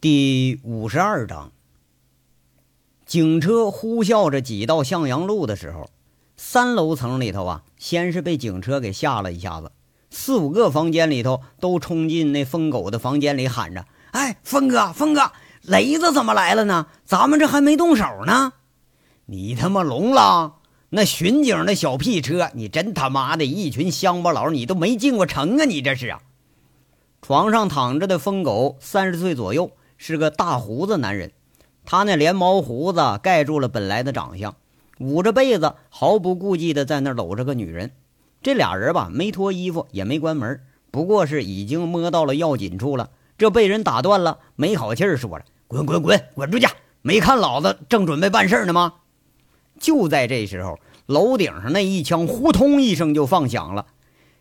[0.00, 1.50] 第五十二章，
[3.04, 5.90] 警车呼啸着挤到向阳路的时候，
[6.36, 9.72] 三楼层里头啊，先是被警车给吓了一下子，
[10.08, 15.32] 四五个房间里头都冲进那疯狗的房间里喊着：“哎，疯哥，疯哥，
[15.62, 16.86] 雷子怎么来了呢？
[17.04, 18.52] 咱们这还没动手呢！
[19.26, 20.58] 你他妈聋了？
[20.90, 25.64] 那巡警的小屁车，你真他妈的一群乡巴佬，你都没进过城啊？
[25.64, 26.22] 你这是啊！”
[27.20, 29.72] 床上躺着的疯狗三十岁左右。
[29.98, 31.32] 是个大胡子男人，
[31.84, 34.56] 他那连毛胡子盖住了本来的长相，
[35.00, 37.90] 捂着被子，毫不顾忌的在那搂着个女人。
[38.40, 40.60] 这俩人吧，没脱衣服，也没关门，
[40.92, 43.10] 不过是已经摸到了要紧处了。
[43.36, 46.66] 这被人打断了，没好气儿说着：“滚滚滚，滚出去！
[47.02, 48.94] 没看老子正准备办事呢吗？”
[49.78, 53.86] 就在这时候，楼顶上那一枪呼通一声就放响了。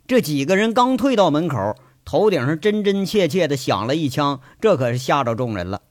[0.05, 1.75] 这几个人刚退到门口。
[2.07, 5.81] 头顶上真真切切的响了一枪，这可是吓着众人了。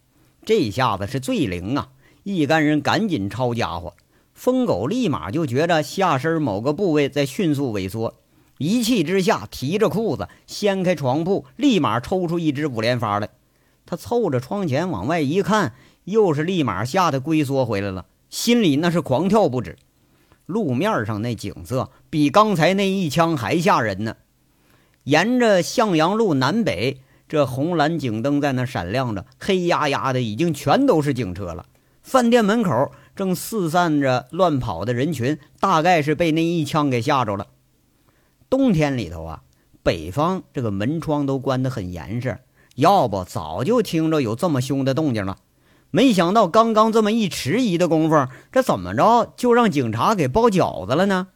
[0.47, 1.89] 这下子是最灵啊！
[2.23, 3.92] 一干人赶紧抄家伙，
[4.33, 8.14] 疯狗立马就觉着下身某个部位在迅速萎缩，
[8.56, 13.28] 一气之下提着裤子掀开床铺，立马抽出一支五连发来。
[13.84, 19.77] 他凑着窗前往外一看，又是立马吓得龟缩回来了，心里那是狂跳不止。
[20.47, 24.17] 路面上那景色比刚才那一枪还吓人呢。
[25.06, 31.66] 沿着向阳路南北，这红蓝警灯在那闪亮着，黑压压的，已经全都是警车了。
[32.02, 37.46] 饭店门口正四散着乱跑的人群，大概是被那一枪给吓着了。
[38.50, 39.42] 冬天里头啊，
[39.84, 42.40] 北方这个门窗都关得很严实，
[42.74, 45.38] 要不早就听着有这么凶的动静了。
[45.92, 51.28] 没想到刚刚这么一迟疑的功夫，这怎么着就让警察给包饺子了呢？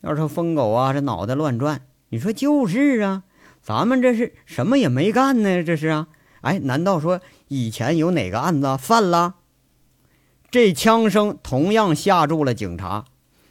[0.00, 1.82] 要说疯狗啊，这脑袋乱转。
[2.10, 3.22] 你说就是啊，
[3.62, 5.62] 咱们这是什么也没干呢？
[5.62, 6.08] 这是啊，
[6.40, 9.36] 哎，难道说以前有哪个案子犯了？
[10.50, 13.04] 这枪声同样吓住了警察。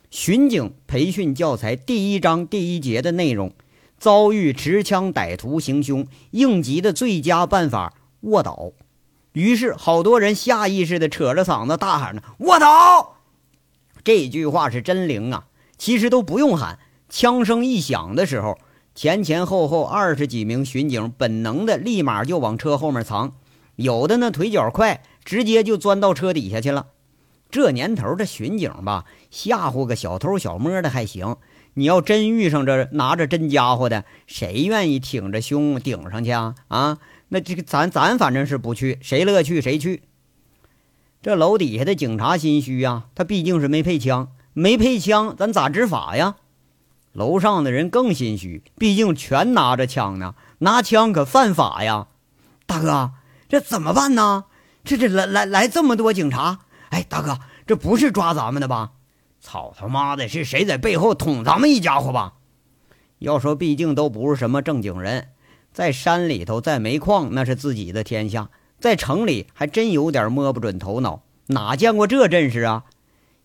[0.09, 3.53] 巡警培训教材第一章第一节的内容：
[3.97, 8.73] 遭遇持枪歹徒行凶，应急的最佳办法卧倒。
[9.31, 13.16] 于是，好多人下意识地扯着嗓子大喊着：“卧倒！”
[14.03, 15.45] 这句话是真灵啊！
[15.78, 16.79] 其实都不用喊。
[17.09, 18.58] 枪声一响的时候，
[18.94, 23.34] 前前后后二十几名巡警本能的立马就往车后面藏，
[23.75, 26.88] 有的呢腿脚快，直接就钻到车底下去了。
[27.50, 31.38] 这年头这巡警吧，吓唬个小偷小摸的还行，
[31.74, 36.53] 你要真遇上这拿着真家伙的，谁愿意挺着胸顶上去啊？
[36.68, 37.00] 啊，
[37.30, 40.03] 那这个咱咱反正是不去，谁乐去谁去。
[41.24, 46.36] 这楼底下的警察心虚呀，他毕竟是没配枪，没配枪，咱咋执法呀？
[47.12, 52.08] 楼上的人更心虚，毕竟全拿着枪呢，拿枪可犯法呀！
[52.66, 53.12] 大哥，
[53.47, 54.46] 这怎么办呢？
[54.84, 56.59] 这这来来来这么多警察，
[56.90, 58.92] 哎，大哥，这不是抓咱们的吧？
[59.42, 62.34] 操他妈的，是谁在背后捅咱们一家伙吧？
[63.18, 65.30] 要说，毕竟都不是什么正经人，
[65.74, 68.50] 在山里头，在煤矿那是自己的天下，
[68.80, 72.84] 在城里还真有点摸不准头脑，哪见过这阵势啊？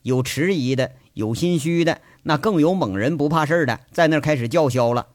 [0.02, 2.02] 有迟疑的，有心虚的。
[2.24, 5.06] 那更有猛人不怕事的，在那开始叫嚣了：“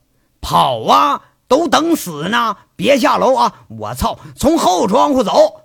[0.42, 1.24] 跑啊！
[1.48, 2.58] 都等死呢！
[2.76, 3.66] 别下楼啊！
[3.68, 5.62] 我操，从后窗户走！”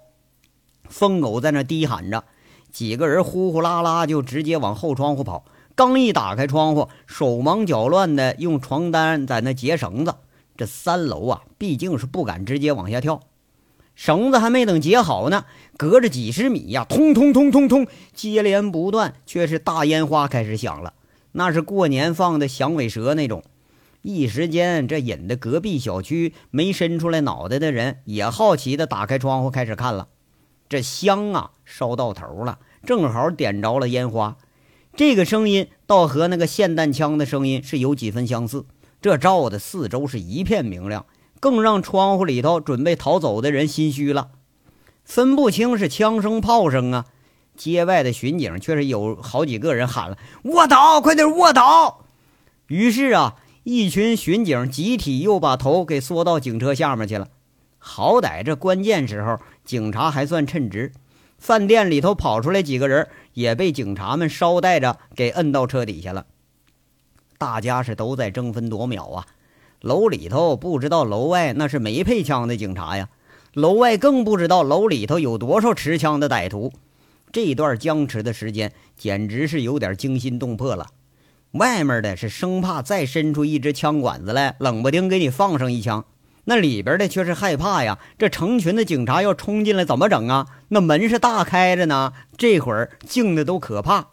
[0.89, 2.25] 疯狗在那低喊着，
[2.73, 5.45] 几个人呼呼啦啦就直接往后窗户跑。
[5.75, 10.15] 刚一打开窗户，手忙脚乱的用床单在那结绳子。
[10.57, 13.21] 这三楼啊，毕竟是不敢直接往下跳，
[13.95, 15.45] 绳子还没等结好呢，
[15.77, 20.95] 隔着几十米呀，通通通通通，接连不断，却是大烟花开始响了。
[21.37, 23.43] 那是过年放的响尾蛇那种，
[24.03, 30.07] 一时间这引得隔壁小区没伸出来脑袋的人也好奇的打开窗户开始看了。
[30.69, 34.37] 这香啊烧到头了，正好点着了烟花。
[34.95, 38.65] 这个声音倒和那个霰弹枪的声音是有几分相似。
[39.03, 41.05] 这照的四周是一片明亮，
[41.41, 44.31] 更让窗户里头准备逃走的人心虚了，
[45.05, 47.07] 分不清是枪声炮声啊。
[47.57, 52.05] 街外的巡警却是有好几个人喊了：“卧倒，快点卧倒！”
[52.69, 57.29] 于是啊，一群巡警集体又把头给缩到警车下面去了。
[57.79, 60.93] 好歹这关键时候，警察还算称职。
[61.39, 66.27] 饭店里头跑出来几个人，也被警察们捎带着给摁到车底下了。
[67.37, 69.27] 大家是都在争分夺秒啊！
[69.81, 73.11] 楼里头不知道楼外那是没配枪的警察呀，
[73.53, 76.73] 楼外更不知道楼里头有多少持枪的歹徒。
[77.35, 80.87] 这段僵持的时间简直是有点惊心动魄了。
[81.51, 86.05] 外面的是生怕再伸出一支枪管子来，冷不丁给你放上一枪；
[86.45, 87.99] 那里边的却是害怕呀。
[88.17, 90.47] 这成群的警察要冲进来，怎么整啊？
[90.69, 94.11] 那门是大开着呢，这会儿静的都可怕。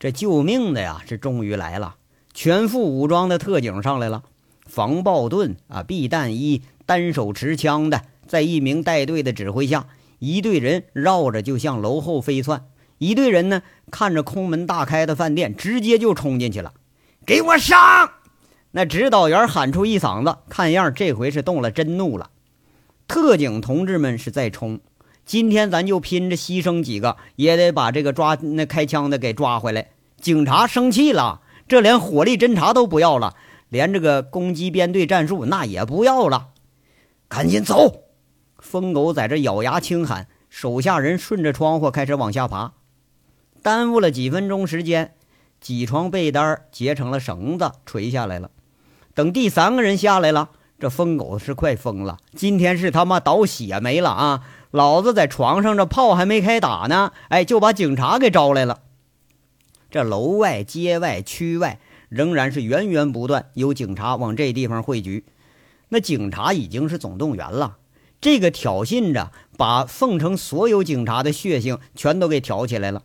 [0.00, 1.94] 这救命的呀，是终于来了，
[2.34, 4.24] 全副武装的特警上来了，
[4.66, 9.86] 防爆盾啊，避弹衣，单手持枪的，在一名带队的指挥下，
[10.18, 12.64] 一队人绕着就向楼后飞窜，
[12.98, 16.72] 一队人呢，看着空门大开的饭店，直接就冲进去了，
[17.26, 18.10] 给我上！
[18.72, 22.30] 那指导员喊出一嗓子，看样这回是动了真怒了。
[23.08, 24.80] 特警同志们是在冲，
[25.24, 29.90] 今天咱就拼着牺牲几个，也得把这个抓那开枪的给抓回来。
[30.20, 33.34] 警察生气了，这连火力侦察都不要了，
[33.68, 36.48] 连这个攻击编队战术那也不要了。
[37.28, 38.05] 赶紧走！
[38.58, 42.72] 疯狗在这咬牙轻喊，手下人顺着窗户开始往下爬。
[43.62, 45.14] 耽误了几分钟时间，
[45.60, 48.50] 几床被单结成了绳子垂下来了。
[49.14, 52.18] 等第三个人下来了，这疯狗是快疯了。
[52.34, 54.44] 今天是他妈倒血霉了啊！
[54.70, 58.80] 老子在床上，这炮还没开打呢，哎，就把警察给招来了。
[59.90, 65.24] 这楼外、街外、区外仍然是源源不断有警察往这地方汇聚。
[65.88, 67.78] 那警察已经是总动员了。
[68.20, 73.02] 这个挑衅着，把凤城所有警察的血性全都给挑起来了。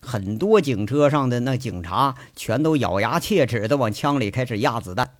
[0.00, 5.10] 很多警车上的那警察全都咬牙切齿的往枪里开始压子弹。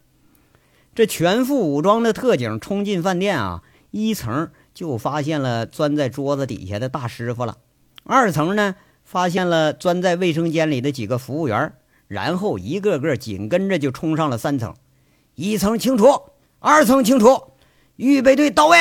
[0.94, 7.58] 这全副武装的特警冲进饭店啊，一层就发现了钻在桌子底下的大师傅了，
[8.04, 8.74] 二层呢
[9.04, 11.72] 发现了钻在卫生间里的几个服务员，
[12.08, 14.74] 然后一个个紧跟着就冲上了三层，
[15.34, 16.22] 一层清除，
[16.58, 17.52] 二层清除，
[17.96, 18.76] 预备队到位。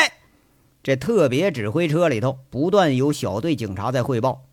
[0.84, 4.44] 这特别指挥车里头不断有小队警察在汇报，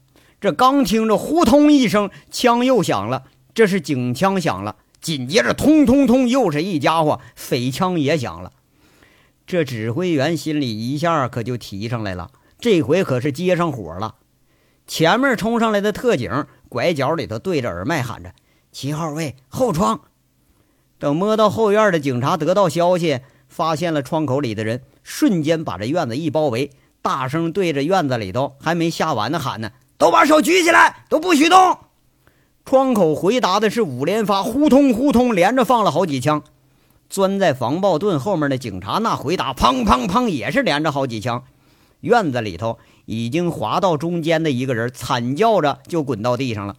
[0.40, 4.76] 这刚听着呼通一声，枪又响了，这是警枪响了。
[5.00, 8.52] 紧接着，通通通，又是一家伙，匪枪也响了。
[9.46, 14.16] 这指挥员心里一下可就提上来了，这回可是接上火了。
[14.86, 18.32] 前面冲上来的特警，拐角里头对着耳麦喊着
[18.72, 20.00] ：“七号位后窗。”
[20.98, 26.70] 等摸到后院的警察得到消息，发现了窗口里的人，瞬间把这院子一包围，
[27.00, 31.78] 大声对着院子里头还没下完的喊呢：“都把手举起来，都不许动！”
[32.66, 36.42] 窗口回答的是五连发，呼通呼通，连着放了好几枪。
[37.08, 41.42] 钻在防爆盾后面的警察那回答，砰砰砰，也是连着好几枪。
[42.00, 46.76] 院子里头已经滑到中间的一个人惨叫着就滚到地上了。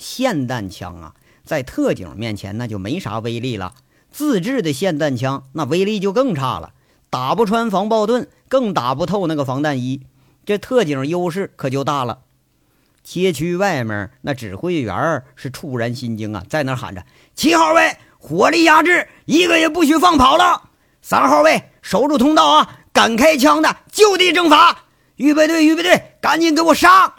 [0.00, 3.74] 霰弹枪啊，在特警面前那就没啥威力了。
[4.10, 6.72] 自制的霰弹枪那威力就更差了，
[7.10, 10.02] 打不穿防爆盾，更打不透那个防弹衣。
[10.46, 12.20] 这特警优势可就大了。
[13.02, 17.04] 街区外面，那指挥员是触然心惊啊，在那喊着
[17.34, 20.70] ：“七号位，火力压制，一个也不许放跑了。
[21.02, 24.84] 三号位，守住通道啊，敢开枪的就地正法。
[25.16, 27.14] 预备队，预备队，赶紧给我上！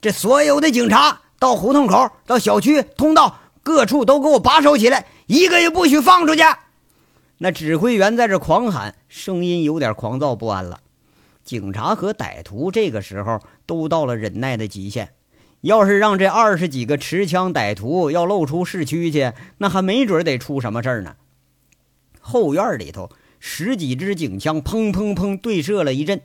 [0.00, 6.42] 这所有的警察到胡同口、到小区通道各处都给我把守起来，一个也不许放出去。”
[7.38, 10.80] 那指挥员在这狂喊，声音有点狂躁不安了。
[11.42, 15.10] 警察和歹徒这个时候都到了忍耐的极限，
[15.60, 21.16] 要是让这二十几个持枪歹徒要露出市区去，那还没准得出什么事儿呢。
[22.20, 26.22] 后院里头十几支警枪砰砰砰对射了一阵，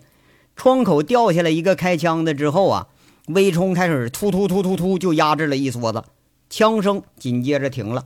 [0.55, 2.87] 窗口掉下来一个开枪的之后啊，
[3.27, 6.05] 微冲开始突突突突突就压制了一梭子，
[6.49, 8.05] 枪声紧接着停了，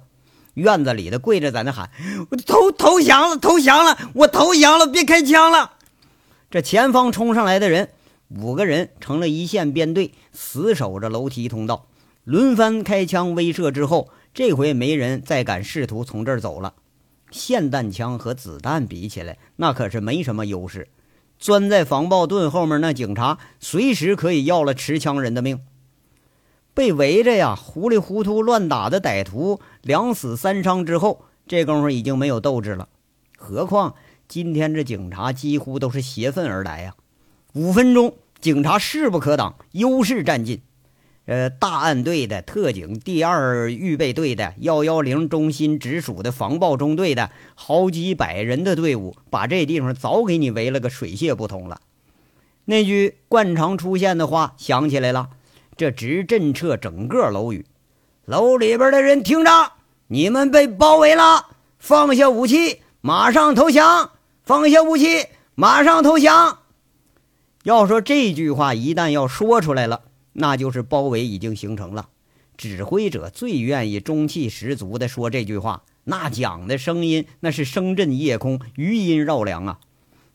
[0.54, 1.90] 院子里的跪着在那喊
[2.30, 5.74] ：“我投投降了，投降了，我投降了，别开枪了。”
[6.52, 7.90] 这前方冲上来的人，
[8.30, 11.88] 五个人成了一线编队，死守着楼梯通道，
[12.24, 16.74] 轮番开枪威慑之后，这回没人再敢试图从这儿走了。
[17.32, 20.88] 霰弹枪和子弹比起来，那可是没什么优势。
[21.40, 25.60] 钻在防爆盾后面那警察，随时可以要了持枪人的命。
[26.76, 32.90] 被围着呀，糊里糊涂乱打的歹徒，两死三伤之后，这功夫已经没有斗志了。
[33.38, 33.94] 何况。
[34.26, 36.96] 今天这警察几乎都是携愤而来呀！
[37.54, 40.62] 五分钟，警察势不可挡，优势占尽。
[41.26, 51.82] 呃，大案队的特警第二预备队的幺幺零中心直属的防暴中队的好几百人的队伍，把这地方早给你围了个水泄不通了。
[52.66, 55.30] 那句惯常出现的话想起来了，
[55.78, 57.66] 这直震彻整个楼宇。
[58.26, 59.74] 楼里边的人听着，
[60.08, 64.12] 你们被包围了，放下武器，马上投降。
[64.46, 66.60] 放下武器，马上投降！
[67.64, 70.02] 要说这句话一旦要说出来了，
[70.34, 72.10] 那就是包围已经形成了。
[72.58, 79.80] 指挥者最愿意中气十足的说这句话，那讲的声音那是声震夜空，余音绕梁啊！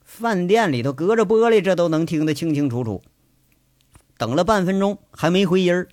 [0.03, 3.03] 饭店里头隔着玻璃，这都能听得清清楚楚。
[4.17, 5.89] 等了半分钟还没回音儿，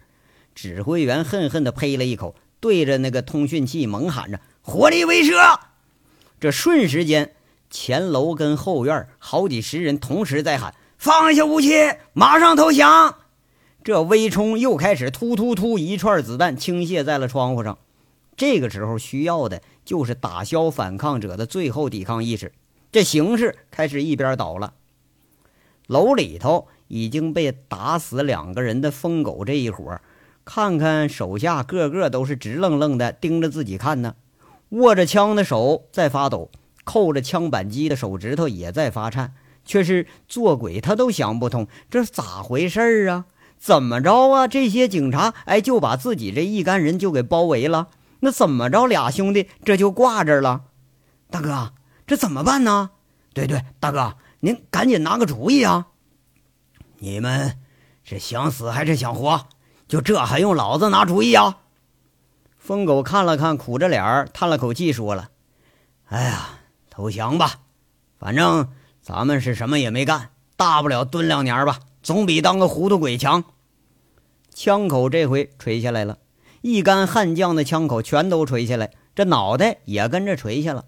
[0.56, 5.60] 指挥员恨恨地呸了一口，对着那个通讯器猛喊着：“火力威慑！”
[6.40, 7.36] 这瞬时间，
[7.70, 11.70] 前楼跟后院好几十人同时在喊：“放下武器，
[12.14, 13.18] 马上投降！”
[13.84, 17.78] 这微冲又开始突突突，一串子弹倾泻在了窗户上。
[18.36, 22.52] 这个时候需要的就是打消反抗者的最后抵抗意识。
[22.92, 24.74] 这形势开始一边倒了，
[25.88, 30.02] 楼里头已经被打死两个人的疯狗这一伙，
[30.46, 34.16] 看看手下个个都是直愣愣的盯着自己看呢，
[34.70, 36.52] 握着枪的手在发抖，
[36.84, 39.34] 扣着枪扳机的手指头也在发颤，
[39.66, 43.26] 却是做鬼他都想不通，这是咋回事啊？
[43.58, 44.48] 怎么着啊？
[44.48, 47.88] 这些警察哎就把自己这一干人就给包围了。
[48.20, 48.86] 那怎么着？
[48.86, 50.66] 俩兄弟这就挂这儿了。
[51.32, 51.74] 大哥，
[52.06, 52.92] 这怎么办呢？
[53.34, 55.88] 对对，大哥，您赶紧拿个主意啊！
[57.00, 57.58] 你们
[58.04, 59.48] 是想死还是想活？
[59.96, 61.60] 就这还用老子拿主意啊？
[62.58, 65.30] 疯狗看了看，苦着脸儿叹了口气，说了
[66.12, 66.60] ：“哎呀，
[66.90, 67.62] 投降吧，
[68.20, 68.68] 反正
[69.02, 73.46] 咱们是什么也没干，大不了蹲两年吧，总比当个糊涂鬼强。”
[74.54, 76.18] 枪口这回垂下来了。
[76.60, 80.84] 一干悍将的枪口全都垂下来，这脑袋也跟着垂下了。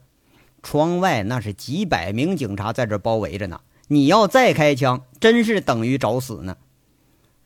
[0.62, 6.58] 窗外那是几百名警察在这包围着呢，你要再开枪，真是等于找死呢。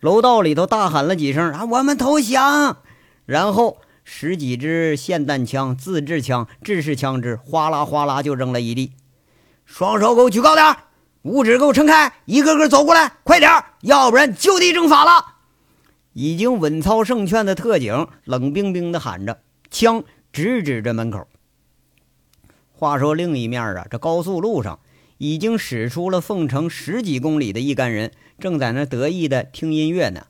[0.02, 2.78] 楼道里头大喊了几声啊，我们投降！
[3.28, 8.94] 然后十几支霰弹枪、自制枪、制式枪支哗啦哗啦就扔了一地。
[9.64, 10.76] 双手给我举高点，
[11.22, 15.24] 五指给我撑开，一个个走过来，快点，要不然就地正法了。
[16.14, 19.40] 已经稳操胜券的特警冷冰冰地喊着，
[19.70, 20.04] 枪
[20.34, 21.28] 直指着门口。
[22.72, 24.80] 话说另一面啊，这高速路上
[25.22, 30.26] 已经驶出了凤城十几公里的一干人，正在那得意的听音乐呢。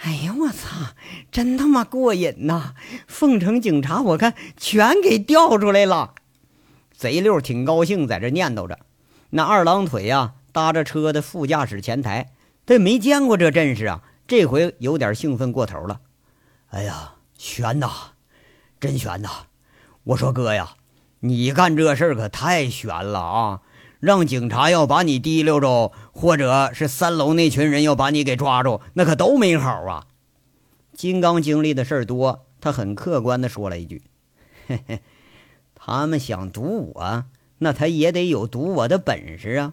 [0.00, 0.96] 哎呀，我操，
[1.30, 2.74] 真他妈过瘾呐！
[3.06, 6.14] 凤城警察，我看全给调出来了。
[6.90, 8.80] 贼六挺高兴，在这念叨着。
[9.30, 12.32] 那二郎腿呀，搭着车的副驾驶前台，
[12.66, 14.02] 他没见过这阵势啊。
[14.26, 16.00] 这回有点兴奋过头了，
[16.70, 17.88] 哎呀，悬呐，
[18.80, 19.28] 真悬呐！
[20.02, 20.74] 我说哥呀，
[21.20, 23.60] 你干这事儿可太悬了啊！
[24.02, 30.08] 让警察要把你提溜着，或者是三楼那群人要把你给抓住，那可都没好啊！
[30.92, 34.02] 金刚经历的事儿多，他很客观的说了一句
[34.66, 35.00] ：“嘿嘿，
[35.76, 37.24] 他们想堵我，
[37.58, 39.72] 那他也得有堵我的本事啊！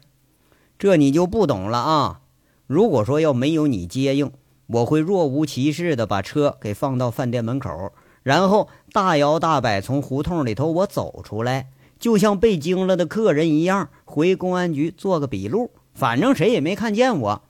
[0.78, 2.22] 这你就不懂了啊！
[2.68, 4.32] 如果说要没有你接应。”
[4.70, 17.44] 我会若无其事的把车给放到饭店门口，然后大摇大摆从胡同里头我走出来，就像被惊了的客人一样，回公安局做个笔录，反正谁也没看见我。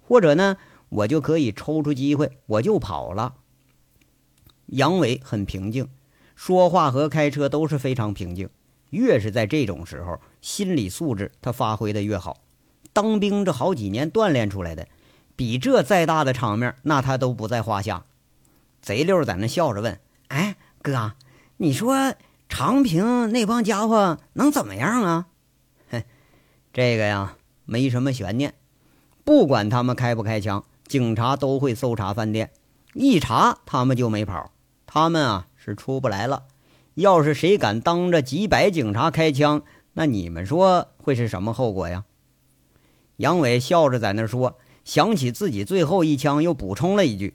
[0.00, 0.56] 或者呢，
[0.88, 3.34] 我就可以抽出机会，我就跑了。
[4.66, 5.88] 杨伟很平静，
[6.34, 8.48] 说话和开车都是非常平静。
[8.90, 12.38] 越是在这种时候，心理素质他发挥的越好。
[12.92, 14.86] 当兵这好几年锻炼出来的。
[15.34, 18.06] 比这再大的场面，那他都不在话下。
[18.80, 21.12] 贼溜在那笑着问：“哎，哥，
[21.58, 22.14] 你说
[22.48, 25.26] 长平那帮家伙能怎么样啊
[25.90, 26.02] ？”“哼，
[26.72, 28.54] 这个呀，没什么悬念。
[29.24, 32.50] 不管他们开不开枪，警察都会搜查饭店。
[32.94, 34.52] 一查，他们就没跑。
[34.86, 36.44] 他们啊，是出不来了。
[36.94, 39.62] 要是谁敢当着几百警察开枪，
[39.94, 42.04] 那你们说会是什么后果呀？”
[43.16, 44.58] 杨伟笑着在那说。
[44.84, 47.34] 想起自己最后一枪，又补充了一句：“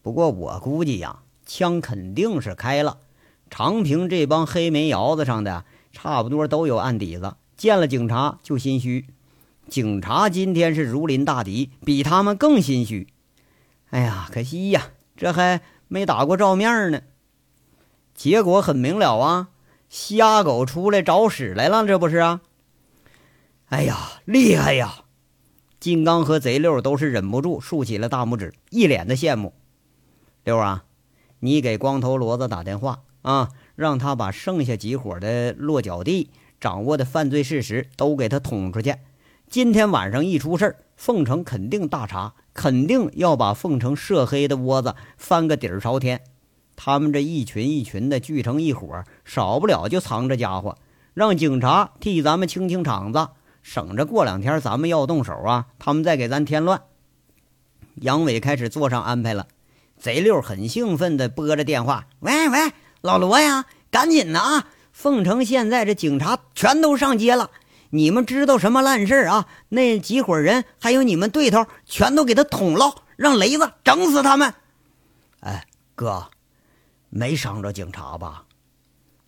[0.00, 3.00] 不过我估计呀，枪肯定是开了。
[3.50, 9.06] 长平这帮黑煤窑子上的，差不多都有案底子，见了警察就心虚。
[9.68, 13.08] 警察今天是如临大敌，比他们更心虚。
[13.90, 17.00] 哎呀，可惜呀，这还没打过照面呢。
[18.14, 19.48] 结果很明了啊，
[19.88, 22.40] 瞎狗出来找屎来了，这不是啊？
[23.66, 25.04] 哎呀，厉害呀！”
[25.80, 29.54] 金刚和贼六都是忍不住竖起了大拇指，一脸的羡慕。
[30.42, 30.84] 六啊，
[31.38, 38.94] 你给光头骡子打电话啊，让他把剩下几伙的落脚地、掌握的犯罪事实都给他捅出去。
[39.50, 46.22] 今天晚上一出事儿凤城肯定大查，肯定要把凤城涉黑的窝子翻个底儿朝天。
[46.74, 50.78] 他们这一群一群的聚成一伙，少不了就藏着家伙，
[51.12, 53.28] 让警察替咱们清清场子。
[53.60, 56.80] 省着过两天咱们要动手啊，他们再给咱添乱。
[57.96, 59.48] 杨伟开始做上安排了，
[59.98, 64.68] 贼六很兴奋地拨着电话：“喂喂，老罗呀，赶紧的啊！
[64.92, 67.50] 凤城现在这警察全都上街了，
[67.90, 69.46] 你们知道什么烂事啊？
[69.68, 74.52] 那几伙人还有你们对头，全都给他捅了，让雷子整死他们！
[75.40, 75.64] 哎，
[75.94, 76.30] 哥，
[77.10, 78.44] 没伤着警察吧？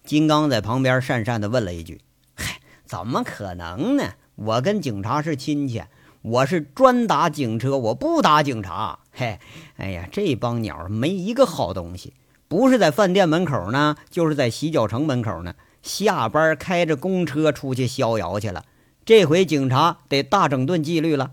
[0.04, 2.00] 金刚在旁边讪讪的问了一句
[2.34, 4.14] ：“嗨，怎么可能呢？
[4.34, 5.84] 我跟警察是亲戚，
[6.22, 8.98] 我是专打警车，我不打警察。
[9.12, 9.38] 嘿，
[9.76, 12.14] 哎呀，这帮鸟没一个好东西。”
[12.50, 15.54] 不是在饭店门口呢，就是在洗脚城门口呢。
[15.82, 18.64] 下班开着公车出去逍遥去了。
[19.04, 21.30] 这回警察得大整顿纪律了，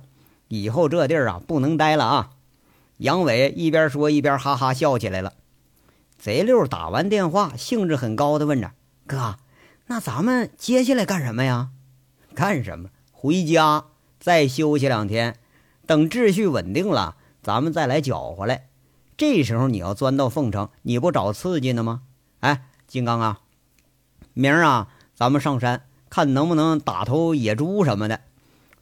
[0.47, 2.29] 以后这地儿啊不能待了啊！
[2.97, 5.33] 杨伟一边说一边哈哈笑起来了。
[6.19, 8.73] 贼六打完电话，兴致很高的问着
[9.07, 9.37] ：“哥，
[9.87, 11.69] 那咱们接下来干什么呀？
[12.35, 12.89] 干什么？
[13.11, 13.85] 回家，
[14.19, 15.35] 再休息两天，
[15.87, 18.67] 等秩序稳定了，咱们再来搅和来。”
[19.17, 22.03] 这时候你要钻到凤城，你不找刺激呢吗？
[22.41, 23.39] 哎，金刚啊，
[24.35, 28.21] 明儿啊，咱们上山看能不能打头野猪什么的。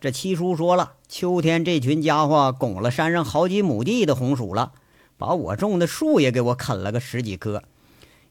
[0.01, 4.73] 这七叔说了，秋天这群家伙拱了山上好几亩地的红薯了，
[5.17, 7.63] 把我种的树也给我啃了个十几棵。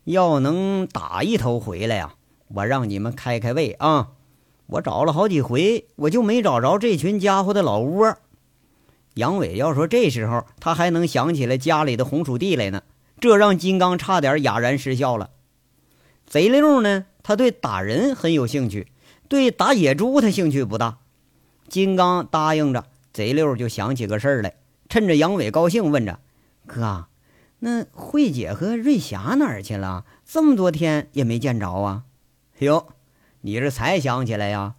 [0.05, 2.17] 要能打一头回来呀，
[2.49, 4.11] 我让你们开开胃啊！
[4.67, 8.19] 我找了好几回，我就没找着这群家伙的老窝。
[9.15, 12.83] 杨伟要说这时候他还能想起来家里的红薯地来呢，
[13.21, 15.31] 这让金刚差点哑然失笑了。
[16.27, 18.89] 贼六呢，他对打人很有兴趣，
[19.29, 20.99] 对打野猪他兴趣不大。
[21.69, 24.55] 金刚答应着，贼六就想起个事儿来，
[24.89, 26.19] 趁着杨伟高兴，问着
[26.67, 27.07] ：“哥，
[27.61, 30.05] 那慧姐和瑞霞哪儿去了？
[30.25, 32.05] 这么多天也没见着啊？”
[32.59, 32.89] 哟，
[33.43, 34.75] 你这才想起来呀？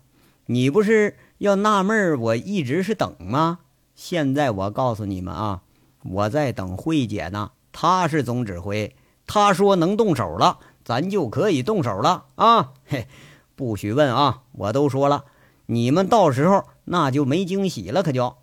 [0.47, 3.59] 你不是要纳闷我一直是等吗？
[3.95, 5.61] 现在我告诉你们啊，
[6.03, 7.51] 我在等慧姐呢。
[7.71, 12.71] 她是总指挥，她说能动手了，咱就可以动手了啊！
[12.87, 13.07] 嘿，
[13.55, 14.43] 不许问啊！
[14.53, 15.25] 我都说了，
[15.65, 18.35] 你们到时候那就没惊喜了，可就。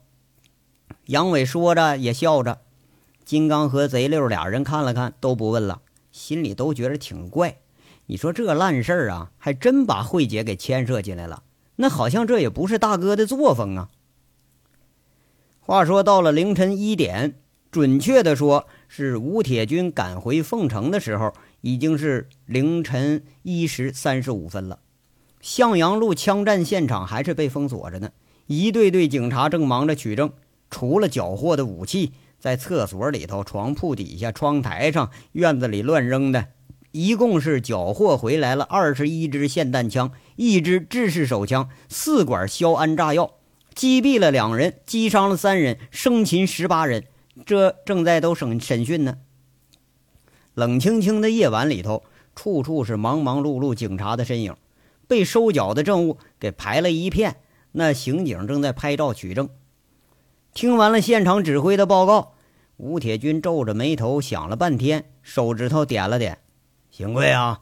[1.06, 2.61] 杨伟说着也笑着。
[3.25, 7.58] 金刚和贼六俩人看了看，都不问了，心里都觉得挺怪。
[8.06, 11.43] 你说这烂事儿啊，还真把慧姐给牵涉进来了，
[11.76, 13.88] 那好像这也不是大哥的作风啊。
[15.65, 17.35] 话说到了凌晨一点，
[17.71, 24.81] 准确的说是吴铁军赶回凤城的时候，已经是凌晨一时三十五分了。
[25.41, 28.11] 向阳路枪战现场还是被封锁着呢，
[28.49, 30.33] 一队队警察正忙着取证。
[30.69, 36.49] 除了缴获的武器，在厕所里头、床铺底下、窗台上、院子里乱扔的，
[36.91, 43.35] 一共是缴获回来了二十一支霰弹枪、一支制式手枪、四管硝铵炸药。
[43.75, 47.04] 击毙了两人，击伤了三人，生擒十八人。
[47.47, 49.19] 这正在都审审讯呢。
[50.54, 52.04] 冷清清的夜晚里头，
[52.35, 54.54] 处处是忙忙碌碌警察的身影，
[55.08, 57.37] 被收缴的证物给排了一片。
[57.73, 59.49] 那刑警正在拍照取证。
[60.52, 62.35] 听完了现场指挥的报告，
[62.76, 66.39] 吴铁军皱着眉头想了半天，手指头点了点
[66.93, 67.61] ：“邢贵啊，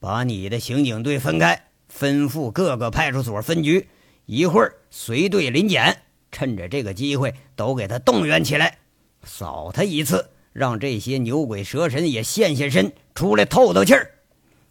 [0.00, 3.86] 把你的刑警队分开，吩咐各个派出所分局。”
[4.26, 8.78] 一会儿随队临检，趁着这个机会都给他动员起来，
[9.22, 14.10] 扫他一次，让这些牛鬼蛇神也现现身，出来透透气儿。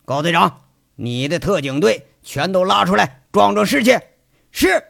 [0.05, 0.61] 高队长，
[0.95, 3.97] 你的特警队全都拉出来，壮壮士气。
[4.51, 4.83] 是。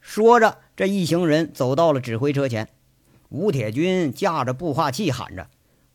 [0.00, 2.68] 说着，这一行人走到了指挥车前。
[3.28, 5.48] 吴铁军架着步话器喊着：“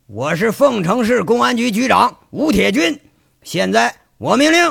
[0.06, 3.00] 我是凤城市公安局局长吴铁军，
[3.42, 4.70] 现在我命令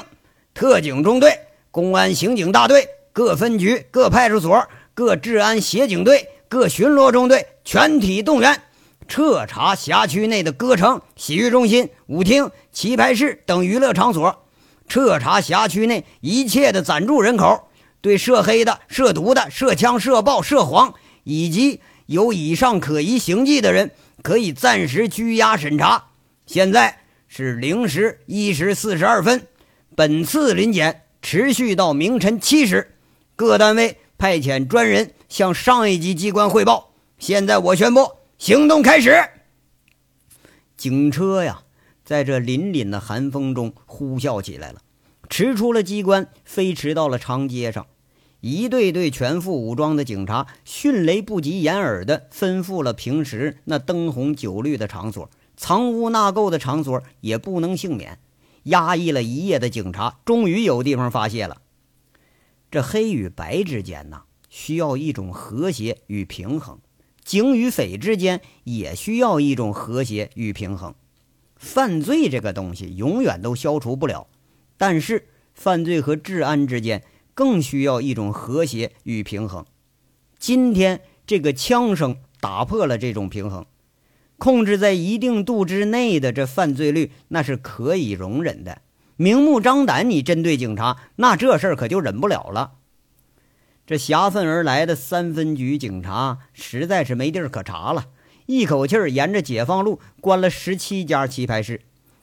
[0.53, 1.39] 特警中队、
[1.71, 8.61] 公安刑警大队。”各分局、各派出所、各治安协警队、各巡逻中队全体动员，
[9.07, 14.45] 彻查辖区内的歌城、洗浴中心、舞厅、棋牌室等娱乐场所，
[14.87, 17.67] 彻查辖区内一切的暂住人口，
[17.99, 20.93] 对涉黑的、涉毒的、涉枪、涉暴、涉黄
[21.23, 26.05] 以及有以上可疑行迹的人，可以暂时拘押审查。
[26.45, 29.47] 现在是零时一时四十二分，
[29.95, 32.90] 本次临检持续到明晨七时。
[33.41, 36.91] 各单位派遣专人向上一级机关汇报。
[37.17, 39.19] 现在我宣布，行动开始。
[40.77, 41.63] 警车呀，
[42.05, 44.81] 在这凛凛的寒风中呼啸起来了，
[45.27, 47.87] 驰出了机关，飞驰到了长街上。
[48.41, 58.19] 一队队全副武装的警察，迅雷不及掩耳的吩咐了平时那灯红酒绿的场所、藏污纳垢的场所也不能幸免。
[58.65, 61.57] 压抑了一夜的警察，终于有地方发泄了。
[62.71, 66.77] 这黑与白之间呢，需要一种和谐与平衡；
[67.25, 70.95] 警与匪之间也需要一种和谐与平衡。
[71.57, 74.27] 犯罪这个东西永远都消除不了，
[74.77, 77.03] 但是犯罪和治安之间
[77.33, 79.65] 更需要一种和谐与平衡。
[80.39, 83.65] 今天这个枪声打破了这种平衡，
[84.37, 88.81] 控制在一定度之内的这犯罪率那是可以容忍的。
[89.21, 92.71] 明目张胆你针对警察，那这事儿可就忍不了了。
[93.85, 98.07] 这挟愤而来的三分局警察实在是没地儿可查了。
[98.47, 101.81] 一口气儿沿着解放路关了十七家棋牌室，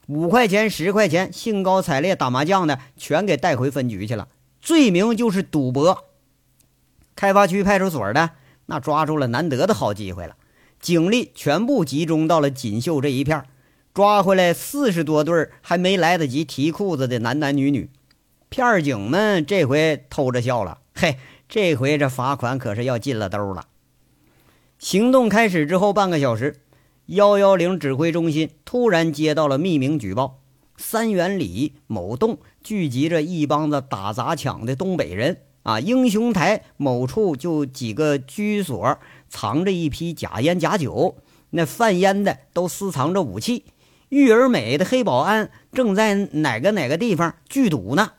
[0.09, 4.27] 五块钱、十块钱兴高采烈打麻将的全给带回分局去了，
[4.61, 6.07] 罪名就是赌博。
[7.15, 8.31] 开发区派出所的
[8.67, 10.35] 那抓住了难得的好机会了，
[10.81, 13.47] 警力全部集中到了锦绣这一片儿，
[13.99, 17.91] 抓回来四十多对还没来得及提裤子的男男女女。
[18.49, 21.17] 片警们这回偷着笑了，嘿，
[21.49, 23.67] 这回这罚款可是要进了兜了。
[24.79, 26.61] 行动开始之后半个小时，
[27.07, 30.39] 幺幺零指挥中心突然接到了匿名举报：
[30.77, 35.81] 三元里某洞聚集着一帮子打砸抢的东北人啊！
[35.81, 41.17] 英雄台某处就几个居所藏着一批假烟假酒，
[41.51, 43.65] 那贩烟的都私藏着武器。
[44.11, 48.13] 玉儿美的黑保安正在哪个哪个地方聚赌呢？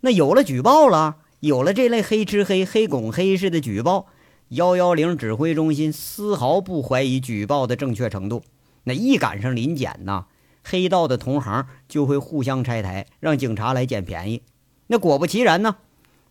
[0.00, 4.06] 那有了举报了，有了这类黑吃黑、黑拱黑式的举报。
[4.48, 8.42] 幺幺零指挥中心丝毫不怀疑举报的正确程度，
[8.84, 10.26] 那一赶上临检呐，
[10.62, 14.42] 黑道的同行就会互相拆台，让警察来捡便宜。
[14.88, 15.76] 那果不其然呢，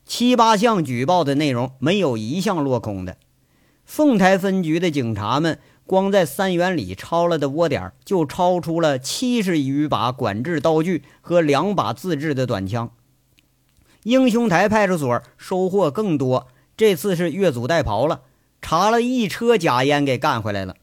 [0.06, 3.18] 七八项举报的内容没有一项落空的。
[3.86, 5.60] 凤台分局的警察们
[5.92, 12.92] 光在三元里抄了的窝点，就抄出了七十余把管制刀具和两把自制的短枪。
[14.04, 16.48] 英雄台派出所收获更多。
[16.78, 18.22] 这次是越俎代庖了，
[18.62, 20.78] 查了一车假烟给干回来了。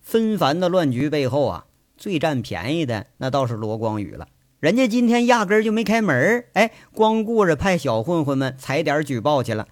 [0.00, 1.66] 纷繁的乱局背后啊，
[1.98, 4.26] 最占便宜的那倒是罗光宇了。
[4.58, 9.68] 人家今天压根就没开门哎，光顾着派小混混们踩点举报去了。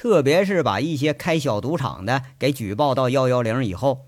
[0.00, 4.06] 特别是把一些开小赌场的给举报到幺幺零以后，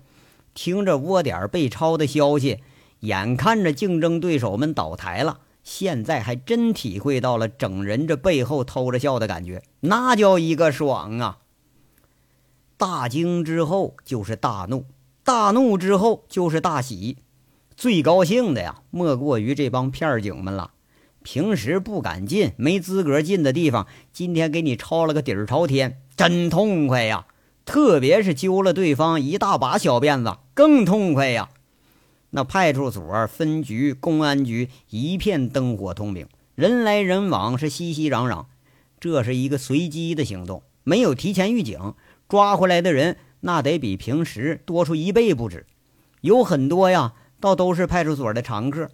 [0.55, 2.63] 听着窝点被抄的消息，
[3.01, 5.41] 眼看着竞争对手们倒台了。
[5.63, 11.37] 现在还真体会到了整人这背后偷着笑的感觉，那叫一个爽啊！
[12.75, 14.85] 大惊之后就是大怒，
[15.23, 17.19] 大怒之后就是大喜，
[17.77, 20.71] 最高兴的呀，莫过于这帮片警们了。
[21.23, 27.25] 平时不敢进、没资格进的地方，今天给你抄了个底儿朝天，真痛快呀！
[27.65, 31.49] 特别是揪了对方一大把小辫子，更痛快呀！
[32.31, 38.45] 那派出所、分局、公安局一片灯火通明，人来人往是熙熙攘攘。
[38.99, 41.93] 这是一个随机的行动，没有提前预警，
[42.27, 45.65] 抓回来的人那得比平时多出一倍不止。
[46.21, 48.89] 有很多呀，倒都是派出所的常客。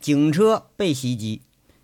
[0.00, 1.42] 警车被袭击，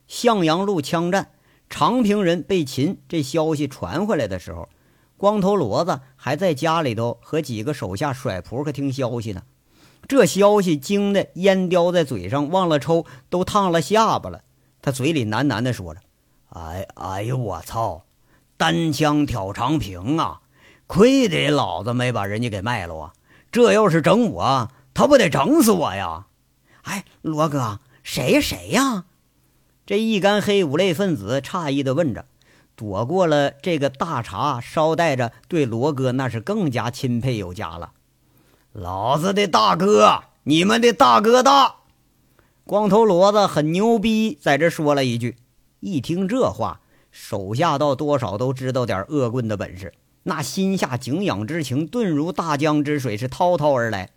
[0.09, 1.33] 向阳路枪战，
[1.69, 4.71] 长平人被擒，这消息传回来的时候，
[5.19, 9.43] 光头骡子还在家里头和几个手下甩扑克听消息呢。
[10.09, 14.43] 这消息惊得烟叼在嘴上，忘了抽，都烫了下巴了。
[14.81, 16.01] 他嘴里喃喃地说着
[16.51, 18.05] ：“哎哎呦，我操！
[18.57, 20.41] 单枪挑长平啊！
[20.87, 23.13] 亏得老子没把人家给卖了啊！
[23.51, 26.29] 这要是整我，他不得整死我呀！”
[26.85, 29.07] 哎，罗哥，谁呀谁呀？
[29.85, 32.25] 这一干黑五类分子诧异的问着，
[32.77, 37.95] 躲过了这个大茬，捎带着对罗哥那是更加钦佩有加了。
[38.73, 41.79] 老子的大哥，你们的大哥大，
[42.63, 45.37] 光头骡子很牛逼，在这说了一句。
[45.81, 49.93] 一听这话，手下倒多少都知道点恶棍的本事，
[50.23, 54.11] 那心下敬仰之情顿如大江之水，是滔滔而来。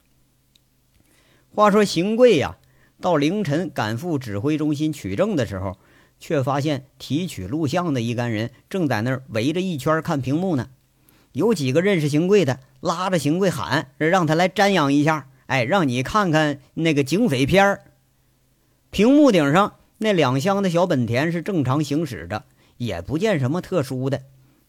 [1.55, 2.58] 话说邢贵呀，
[3.01, 5.77] 到凌晨赶赴指挥中心取证的时候，
[6.19, 10.69] 却发现提取录像的一干人正在那儿围着一圈看屏幕呢。
[11.31, 15.27] 有几个认识邢贵的，拉着邢贵喊，让他来瞻仰一下。
[15.45, 17.81] 哎，让你看看那个警匪片儿。
[18.91, 22.43] 屏幕顶上那两厢的小本田是正常行驶着，
[22.77, 24.23] 也不见什么特殊的。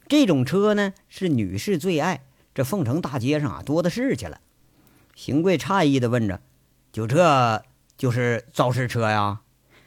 [0.09, 2.23] 这种车呢是女士最爱，
[2.55, 4.41] 这凤城大街上啊多的是去了。
[5.15, 6.41] 邢贵诧异的问着
[6.93, 7.63] ：“就这
[8.01, 9.41] 就是肇事车呀？”“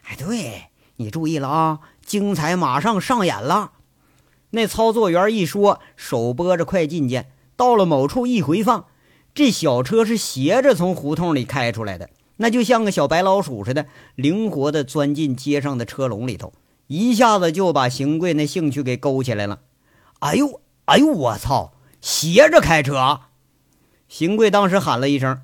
[0.05, 0.65] 哎，对
[0.97, 3.71] 你注意了啊，精彩马上上演了。”
[4.51, 8.85] 那操作员一说，手拨着快进键，到了某处一回放，
[9.33, 16.53] 这小车是斜着从胡同里开出来的，那就像个小白老鼠似的，灵活地钻进街上的车笼里头，
[16.85, 19.61] 一下子就把邢贵那兴趣给勾起来了。
[20.19, 21.73] 哎呦，哎呦，我操！
[21.99, 23.21] 斜着开车！
[24.07, 25.41] 邢贵当时喊了一声：“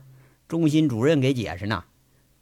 [0.48, 1.86] 中心主任给解释呢，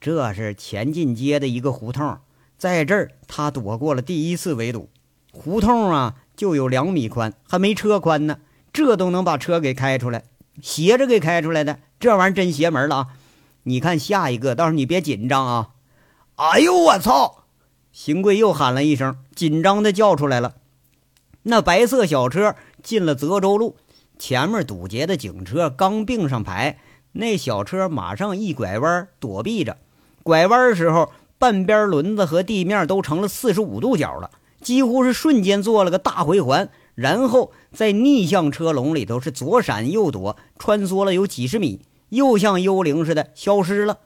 [0.07, 2.19] 这是前进街的一个胡同，
[2.57, 4.87] 在这儿他躲过了第一次围堵。
[5.33, 8.39] 胡同啊，就有两米宽，还没车宽呢，
[8.71, 10.23] 这都能把车给开出来，
[10.61, 13.07] 斜着给开出来的，这玩意儿真邪门了啊！
[13.63, 15.71] 你看下一个，倒是你别紧张啊！
[16.37, 17.43] 哎呦我操！
[17.91, 20.55] 邢贵又喊了一声，紧张的叫出来了。
[21.43, 23.75] 那白色小车进了泽州路，
[24.17, 26.79] 前面堵截的警车刚并上排，
[27.11, 29.75] 那小车马上一拐弯躲避着，
[30.27, 34.29] 拐弯时候，半边轮子和地面都成了四十五度角了。
[34.59, 43.99] 几乎是瞬间做了个大回环，然后在逆向车龙里头是左闪右躲，穿梭了有几十米，又像幽灵似的消失了，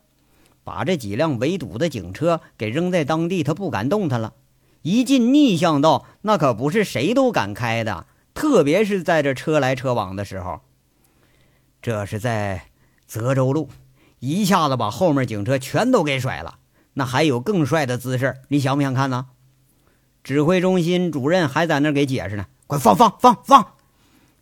[0.64, 4.34] 把这几辆围堵的警车给扔在当地，他不敢动弹了。
[4.84, 8.06] 一进逆向道，那可不是谁都敢开的，
[8.36, 10.60] 特别是在这车来车往的时候。
[11.82, 12.66] 这是在
[13.08, 13.70] 泽州路，
[14.22, 16.60] 一下子把后面警车全都给甩了。
[16.94, 19.28] 那还有更帅的姿势，你想不想看呢？
[20.24, 23.74] 指挥中心主任还在那给解释呢，快放放放放！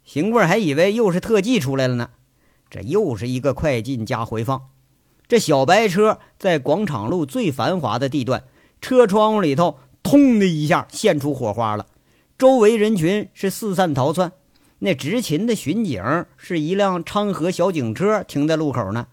[0.03, 2.09] 邢贵还以为又是特技出来了呢，
[2.69, 4.63] 这又是一个快进加回放。
[5.27, 8.43] 这小白车在广场路最繁华的地段，
[8.81, 11.85] 车窗户里头“通”的一下现出火花了，
[12.37, 14.31] 周围人群是四散逃窜。
[14.79, 19.07] 那执勤的巡警是一辆昌河小警车停在路口呢，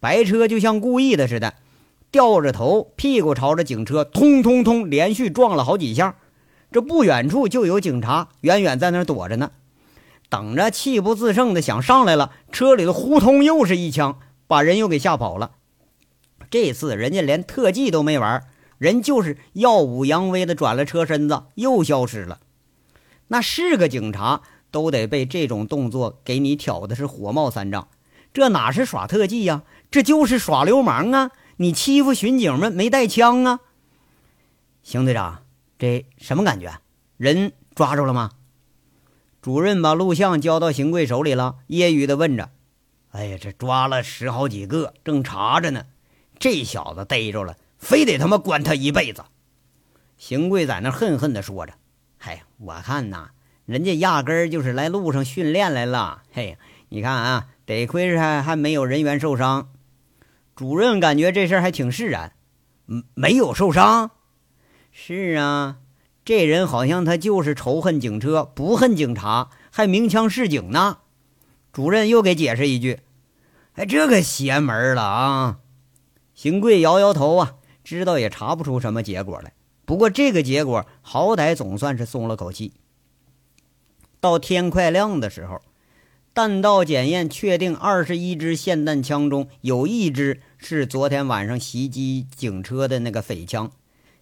[0.00, 1.54] 白车就像故意的似的。
[2.10, 6.16] 掉着头，屁股朝着警车，通通通，连续撞了好几下。
[6.72, 9.52] 这不远处就有警察，远远在那躲着呢，
[10.28, 12.32] 等着气不自胜的想上来了。
[12.50, 15.52] 车里的呼通又是一枪，把人又给吓跑了。
[16.50, 18.44] 这次人家连特技都没玩，
[18.78, 22.40] 人就是耀武扬威的转了车身子，又消失了。
[23.28, 27.86] 那是个警察，都得被这种动作给你挑的是火冒三丈。
[28.32, 29.62] 这哪是耍特技呀？
[29.90, 31.30] 这就是耍流氓啊！
[31.56, 33.60] 你欺负巡警们没带枪啊，
[34.82, 35.42] 邢队长，
[35.78, 36.80] 这什么感觉？
[37.16, 38.30] 人抓住了吗？
[39.42, 42.50] 主任把录像交到邢贵手里了，揶揄的问着
[43.10, 45.86] ：“哎呀，这抓了十好几个，正查着呢。
[46.38, 49.24] 这小子逮着了，非得他妈关他一辈子。”
[50.16, 51.74] 邢贵在那恨恨的说着
[52.16, 53.30] ：“嗨，我看呐，
[53.66, 56.22] 人家压根儿就是来路上训练来了。
[56.32, 56.56] 嘿，
[56.90, 59.68] 你看啊，得亏是还还没有人员受伤。”
[60.60, 62.34] 主任感觉这事儿还挺释然，
[62.86, 64.10] 嗯，没有受伤。
[64.92, 65.78] 是啊，
[66.22, 70.98] 这人好像他就是仇恨警车，不恨警察，还鸣枪示警呢。
[71.72, 73.00] 主任又给解释一句
[73.72, 75.60] ：“哎，这个邪门了啊！”
[76.36, 79.54] 邢贵摇摇头啊，知道也查不出什么结果来。
[79.86, 82.74] 不过这个结果好歹总算是松了口气。
[84.20, 85.62] 到天快亮的时候。
[86.32, 93.72] 弹道检验确定，二十一支霰弹枪中有一支是昨天晚上袭击警车的那个匪枪，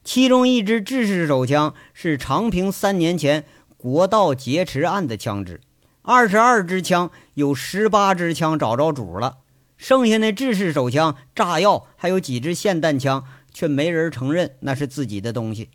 [0.04, 3.44] 其中一支制式手枪是长平三年前
[3.76, 5.60] 国道劫持案的枪支。
[6.02, 9.38] 二十二支枪有十八支枪找着主了，
[9.76, 15.70] 剩下那制式手枪、炸药还有几支霰弹枪，却没人承认那是自己的东西。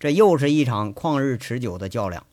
[0.00, 2.24] 这又是一场旷日持久的较量。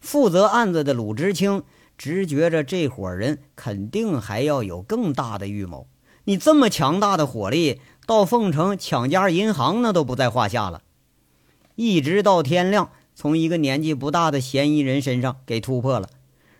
[0.00, 1.62] 负责案子的鲁知青。
[1.98, 5.86] 直觉着这伙人肯定还要有更大的预谋。
[6.30, 10.82] 你这么强大的火力，到凤城抢家银行那都不在话下了。
[11.74, 16.08] 一直到天亮，从一个年纪不大的嫌疑人身上给突破了。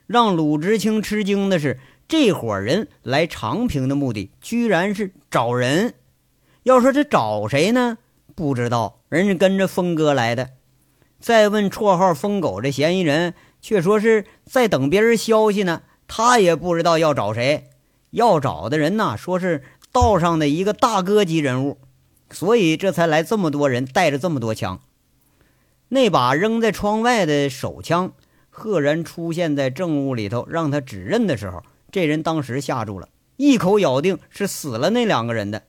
[0.09, 1.79] 让鲁知青吃惊的是，
[2.09, 5.95] 这伙人来长平的目的居然是找人。
[6.65, 7.99] 要说这找谁呢？
[8.35, 10.51] 不知道，人家跟着峰哥来的。
[11.21, 13.35] 再问绰号“疯狗”这嫌疑人。
[13.63, 17.70] 却说是在等别人消息呢，他也不知道要找谁，
[18.11, 21.79] 要找的人呢，说是道上的一个大哥级人物，
[22.31, 24.81] 所以这才来这么多人，带着这么多枪。
[25.89, 28.13] 那把扔在窗外的手枪，
[28.49, 35.63] 赫然出现在证物里头，让他指认的时候，这人当时吓住了，一口咬定是死了那两个人的。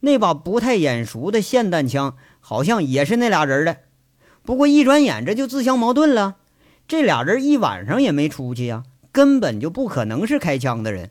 [0.00, 3.78] 那把不太眼熟的霰弹枪，好像也是那俩人的，
[4.42, 6.36] 不过一转眼这就自相矛盾了。
[6.86, 11.10] 这俩人一晚上也没出去呀，根本就不可能是开枪的人。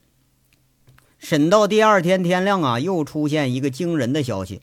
[1.23, 4.62] 审到第二天天亮啊，又出现一个惊人的消息：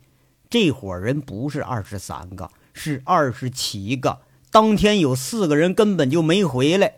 [0.50, 4.18] 这伙人不是二十三个，是二十七个。
[4.50, 6.96] 当天有四个人根本就没回来。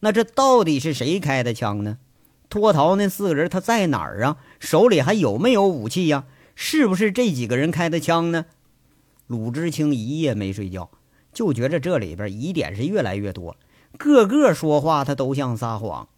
[0.00, 1.98] 那这到底是谁开的枪呢？
[2.50, 4.38] 脱逃那四个人他在哪儿啊？
[4.58, 6.24] 手里还有没有武器呀？
[6.56, 8.46] 是不是这几个人开的枪呢？
[9.28, 10.90] 鲁知青一夜没睡觉。
[11.32, 13.56] 就觉着这里边疑点是越来越多，
[13.96, 16.08] 个个说话他都像撒谎。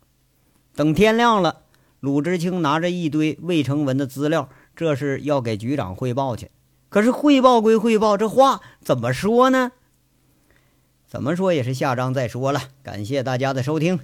[0.75, 1.65] 等天亮了，
[2.01, 6.51] 鲁智青拿着一堆未成文的资料，这是要给局长汇报去。
[6.89, 9.73] 可是汇报归汇报，这话怎么说呢？
[11.07, 12.61] 怎么说也是下章再说了。
[12.83, 13.99] 感谢大家的收听。